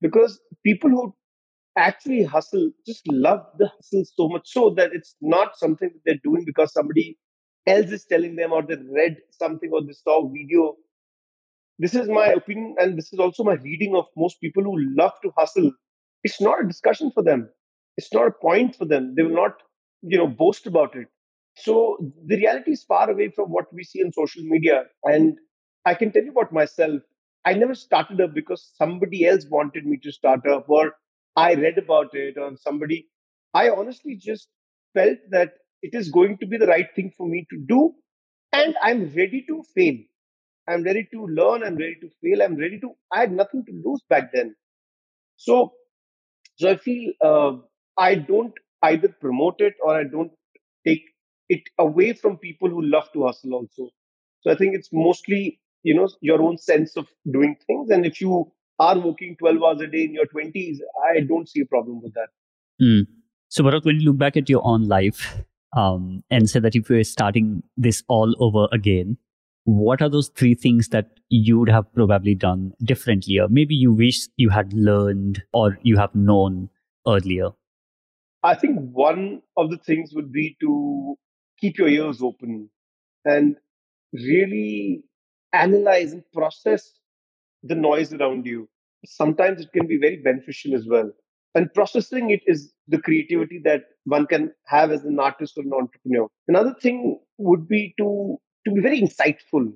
[0.00, 1.14] Because people who
[1.76, 6.20] actually hustle just love the hustle so much so that it's not something that they're
[6.24, 7.18] doing because somebody
[7.66, 10.76] else is telling them or they read something or they saw a video.
[11.80, 15.12] This is my opinion, and this is also my reading of most people who love
[15.22, 15.72] to hustle.
[16.24, 17.50] It's not a discussion for them
[17.96, 19.14] it's not a point for them.
[19.16, 19.54] They will not,
[20.02, 21.08] you know, boast about it.
[21.56, 24.84] So the reality is far away from what we see on social media.
[25.02, 25.36] And
[25.84, 27.02] I can tell you about myself.
[27.44, 30.92] I never started up because somebody else wanted me to start up or
[31.34, 33.08] I read about it or somebody.
[33.52, 34.48] I honestly just
[34.94, 37.94] felt that it is going to be the right thing for me to do.
[38.52, 39.96] And I'm ready to fail.
[40.68, 41.62] I'm ready to learn.
[41.64, 42.42] I'm ready to fail.
[42.42, 44.54] I'm ready to, I had nothing to lose back then.
[45.36, 45.72] So,
[46.58, 47.52] so I feel uh,
[47.96, 48.52] I don't
[48.82, 50.32] either promote it or I don't
[50.86, 51.02] take
[51.48, 53.90] it away from people who love to hustle also.
[54.42, 57.90] So I think it's mostly, you know, your own sense of doing things.
[57.90, 60.78] And if you are working 12 hours a day in your 20s,
[61.10, 62.28] I don't see a problem with that.
[62.80, 63.06] Mm.
[63.48, 65.38] So, Bharat, when you look back at your own life
[65.76, 69.16] um, and say that if you were starting this all over again,
[69.68, 73.92] what are those three things that you would have probably done differently, or maybe you
[73.92, 76.70] wish you had learned or you have known
[77.06, 77.50] earlier?
[78.42, 81.16] I think one of the things would be to
[81.60, 82.70] keep your ears open
[83.26, 83.56] and
[84.14, 85.02] really
[85.52, 86.90] analyze and process
[87.62, 88.70] the noise around you.
[89.04, 91.10] Sometimes it can be very beneficial as well.
[91.54, 95.72] And processing it is the creativity that one can have as an artist or an
[95.74, 96.26] entrepreneur.
[96.46, 98.38] Another thing would be to
[98.70, 99.72] to be very insightful.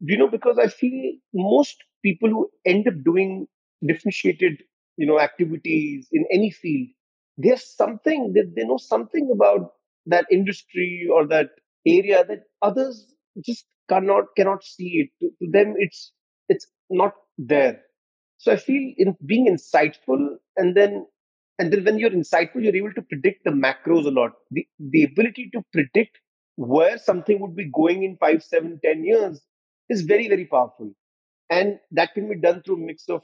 [0.00, 3.46] You know, because I feel most people who end up doing
[3.86, 4.62] differentiated,
[4.96, 6.88] you know, activities in any field
[7.36, 9.72] there's something that they know something about
[10.06, 11.48] that industry or that
[11.86, 13.12] area that others
[13.44, 15.10] just cannot cannot see it.
[15.20, 16.12] To, to them it's
[16.48, 17.80] it's not there.
[18.38, 21.06] So i feel in being insightful and then
[21.58, 24.32] and then when you're insightful you're able to predict the macros a lot.
[24.50, 26.18] The the ability to predict
[26.56, 29.42] where something would be going in five seven ten years
[29.88, 30.92] is very very powerful
[31.50, 33.22] and that can be done through a mix of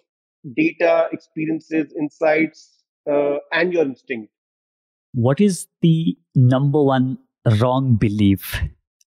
[0.56, 4.32] data experiences insights uh, and your instinct.
[5.12, 7.18] What is the number one
[7.60, 8.60] wrong belief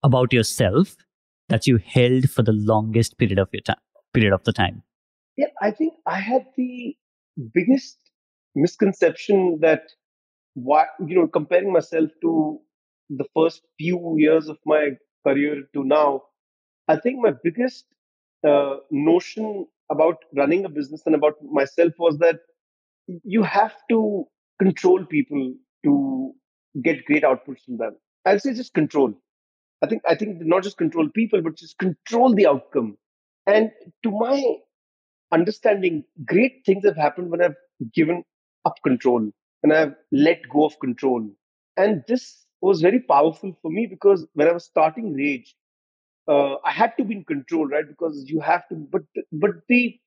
[0.03, 0.95] about yourself
[1.49, 3.77] that you held for the longest period of your time?
[4.13, 4.83] Period of the time.
[5.37, 6.95] Yeah, I think I had the
[7.53, 7.97] biggest
[8.55, 9.83] misconception that
[10.53, 12.59] why you know comparing myself to
[13.17, 14.91] the first few years of my
[15.25, 16.23] career to now,
[16.87, 17.85] I think my biggest
[18.47, 22.39] uh, notion about running a business and about myself was that
[23.23, 24.25] you have to
[24.61, 25.53] control people
[25.85, 26.33] to
[26.83, 27.95] get great outputs from them.
[28.25, 29.13] I'll say just control.
[29.81, 32.97] I think I think not just control people, but just control the outcome.
[33.45, 33.71] And
[34.03, 34.43] to my
[35.31, 37.55] understanding, great things have happened when I've
[37.93, 38.23] given
[38.65, 39.29] up control
[39.63, 41.29] and I've let go of control.
[41.77, 45.55] And this was very powerful for me because when I was starting Rage,
[46.27, 47.87] uh, I had to be in control, right?
[47.87, 49.99] Because you have to, but but the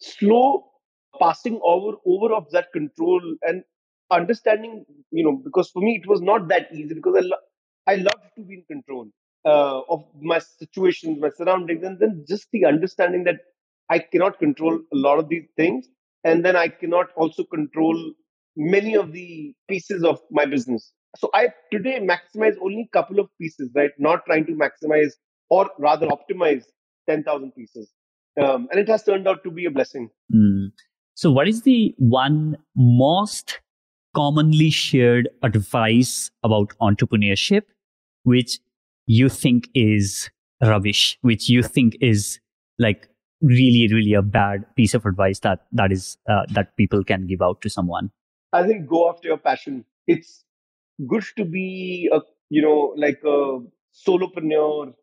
[0.00, 0.70] slow
[1.20, 3.62] passing over over of that control and
[4.10, 7.46] understanding you know because for me it was not that easy because i lo-
[7.88, 9.06] i loved to be in control
[9.46, 13.40] uh, of my situations my surroundings and then just the understanding that
[13.90, 15.88] i cannot control a lot of these things
[16.24, 17.96] and then I cannot also control
[18.56, 20.92] many of the pieces of my business.
[21.18, 23.90] So I today maximize only a couple of pieces, right?
[23.98, 25.12] Not trying to maximize
[25.48, 26.64] or rather optimize
[27.08, 27.90] 10,000 pieces.
[28.38, 30.10] Um, and it has turned out to be a blessing.
[30.34, 30.72] Mm.
[31.14, 33.60] So, what is the one most
[34.14, 37.62] commonly shared advice about entrepreneurship
[38.24, 38.58] which
[39.06, 40.30] you think is
[40.62, 42.40] rubbish, which you think is
[42.78, 43.08] like
[43.40, 47.40] really, really a bad piece of advice that that is uh, that people can give
[47.40, 48.10] out to someone?
[48.52, 49.84] I think go after your passion.
[50.06, 50.44] It's
[51.08, 52.20] good to be a
[52.50, 53.60] you know like a
[54.06, 54.94] solopreneur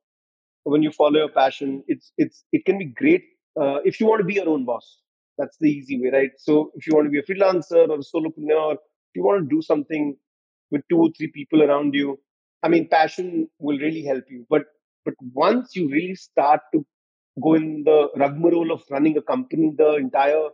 [0.63, 1.83] when you follow your passion.
[1.87, 3.23] It's it's it can be great
[3.61, 4.99] uh, if you want to be your own boss.
[5.37, 6.31] That's the easy way, right?
[6.37, 9.55] So if you want to be a freelancer or a solopreneur, if you want to
[9.55, 10.17] do something
[10.71, 12.19] with two or three people around you,
[12.63, 14.45] I mean, passion will really help you.
[14.49, 14.63] But
[15.05, 16.85] but once you really start to
[17.43, 20.49] go in the rigmarole of running a company, the entire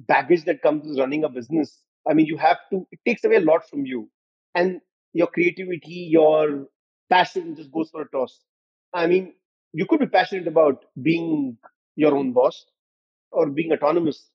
[0.00, 2.86] baggage that comes with running a business, I mean, you have to.
[2.92, 4.08] It takes away a lot from you,
[4.54, 4.80] and
[5.12, 6.66] your creativity, your
[7.10, 8.40] passion just goes for a toss.
[8.94, 9.34] I mean,
[9.72, 11.58] you could be passionate about being
[11.96, 12.66] your own boss
[13.32, 14.30] or being autonomous,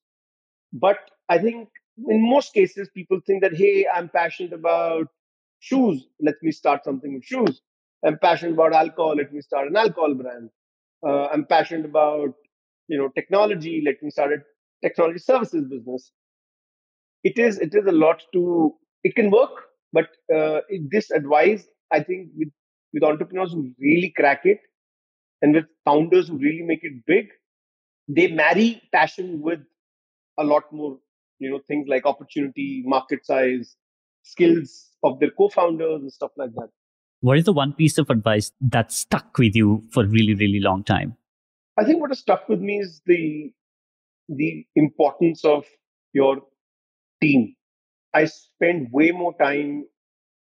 [0.73, 0.97] but
[1.29, 1.69] I think
[2.07, 5.07] in most cases, people think that, hey, I'm passionate about
[5.59, 6.07] shoes.
[6.21, 7.61] Let me start something with shoes.
[8.05, 9.15] I'm passionate about alcohol.
[9.15, 10.49] Let me start an alcohol brand.
[11.05, 12.33] Uh, I'm passionate about,
[12.87, 13.81] you know, technology.
[13.85, 14.37] Let me start a
[14.87, 16.11] technology services business.
[17.23, 19.51] It is, it is a lot to, it can work,
[19.93, 22.49] but uh, this advice, I think with,
[22.93, 24.59] with entrepreneurs who really crack it
[25.41, 27.27] and with founders who really make it big,
[28.07, 29.59] they marry passion with
[30.37, 30.97] a lot more
[31.39, 33.75] you know things like opportunity market size
[34.23, 36.69] skills of their co-founders and stuff like that.
[37.21, 40.59] What is the one piece of advice that stuck with you for a really really
[40.59, 41.17] long time?
[41.77, 43.51] I think what has stuck with me is the
[44.29, 45.65] the importance of
[46.13, 46.41] your
[47.21, 47.53] team
[48.13, 49.85] i spend way more time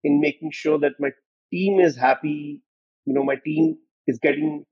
[0.04, 1.10] in making sure that my
[1.52, 2.60] team is happy
[3.06, 3.76] you know my team
[4.06, 4.64] is getting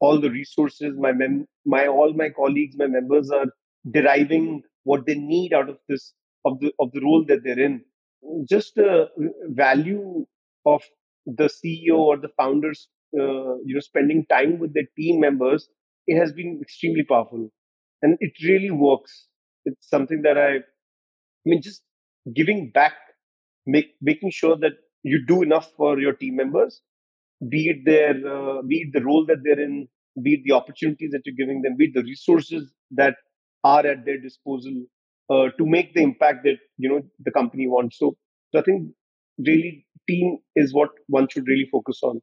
[0.00, 3.46] all the resources my mem- my all my colleagues my members are
[3.98, 6.12] deriving what they need out of this
[6.44, 7.82] of the of the role that they're in.
[8.48, 9.08] Just the
[9.48, 10.26] value
[10.66, 10.82] of
[11.26, 12.88] the CEO or the founders,
[13.18, 15.68] uh, you know, spending time with their team members,
[16.06, 17.50] it has been extremely powerful,
[18.02, 19.28] and it really works.
[19.64, 20.58] It's something that I,
[21.46, 21.82] I mean, just
[22.34, 22.94] giving back,
[23.66, 24.72] make making sure that
[25.02, 26.80] you do enough for your team members,
[27.48, 29.88] be it their, uh, be it the role that they're in,
[30.22, 33.14] be it the opportunities that you're giving them, be it the resources that
[33.62, 34.72] are at their disposal
[35.30, 37.98] uh, to make the impact that you know the company wants.
[37.98, 38.16] So,
[38.52, 38.90] so I think
[39.38, 42.20] really team is what one should really focus on.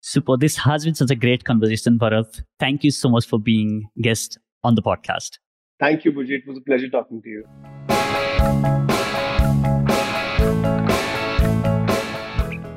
[0.00, 0.36] Super.
[0.36, 2.42] This has been such a great conversation, Bharat.
[2.60, 5.38] Thank you so much for being guest on the podcast.
[5.80, 6.38] Thank you, Bijay.
[6.38, 7.93] It was a pleasure talking to you.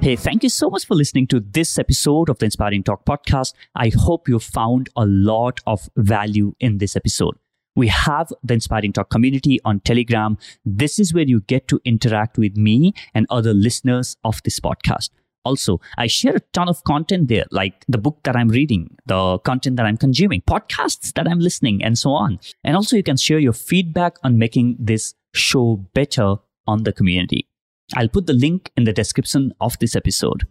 [0.07, 3.53] Hey, thank you so much for listening to this episode of the Inspiring Talk podcast.
[3.75, 7.35] I hope you found a lot of value in this episode.
[7.75, 10.38] We have the Inspiring Talk community on Telegram.
[10.63, 15.09] This is where you get to interact with me and other listeners of this podcast.
[15.43, 19.39] Also, I share a ton of content there, like the book that I'm reading, the
[19.39, 22.39] content that I'm consuming, podcasts that I'm listening, and so on.
[22.63, 27.47] And also, you can share your feedback on making this show better on the community.
[27.95, 30.45] I'll put the link in the description of this episode.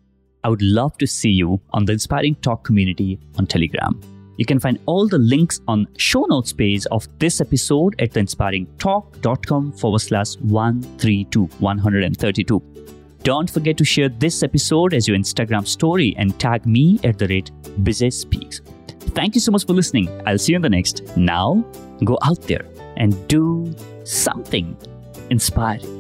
[0.45, 4.01] I would love to see you on the Inspiring Talk community on Telegram.
[4.39, 9.72] You can find all the links on show notes page of this episode at theinspiringtalk.com
[9.72, 12.62] forward slash 132, 132.
[13.22, 17.27] Don't forget to share this episode as your Instagram story and tag me at the
[17.27, 17.51] rate
[17.83, 18.61] Bijay Speaks.
[19.16, 20.09] Thank you so much for listening.
[20.27, 21.16] I'll see you in the next.
[21.16, 21.64] Now,
[22.05, 22.66] go out there
[22.97, 23.74] and do
[24.07, 24.77] something
[25.31, 25.96] inspiring.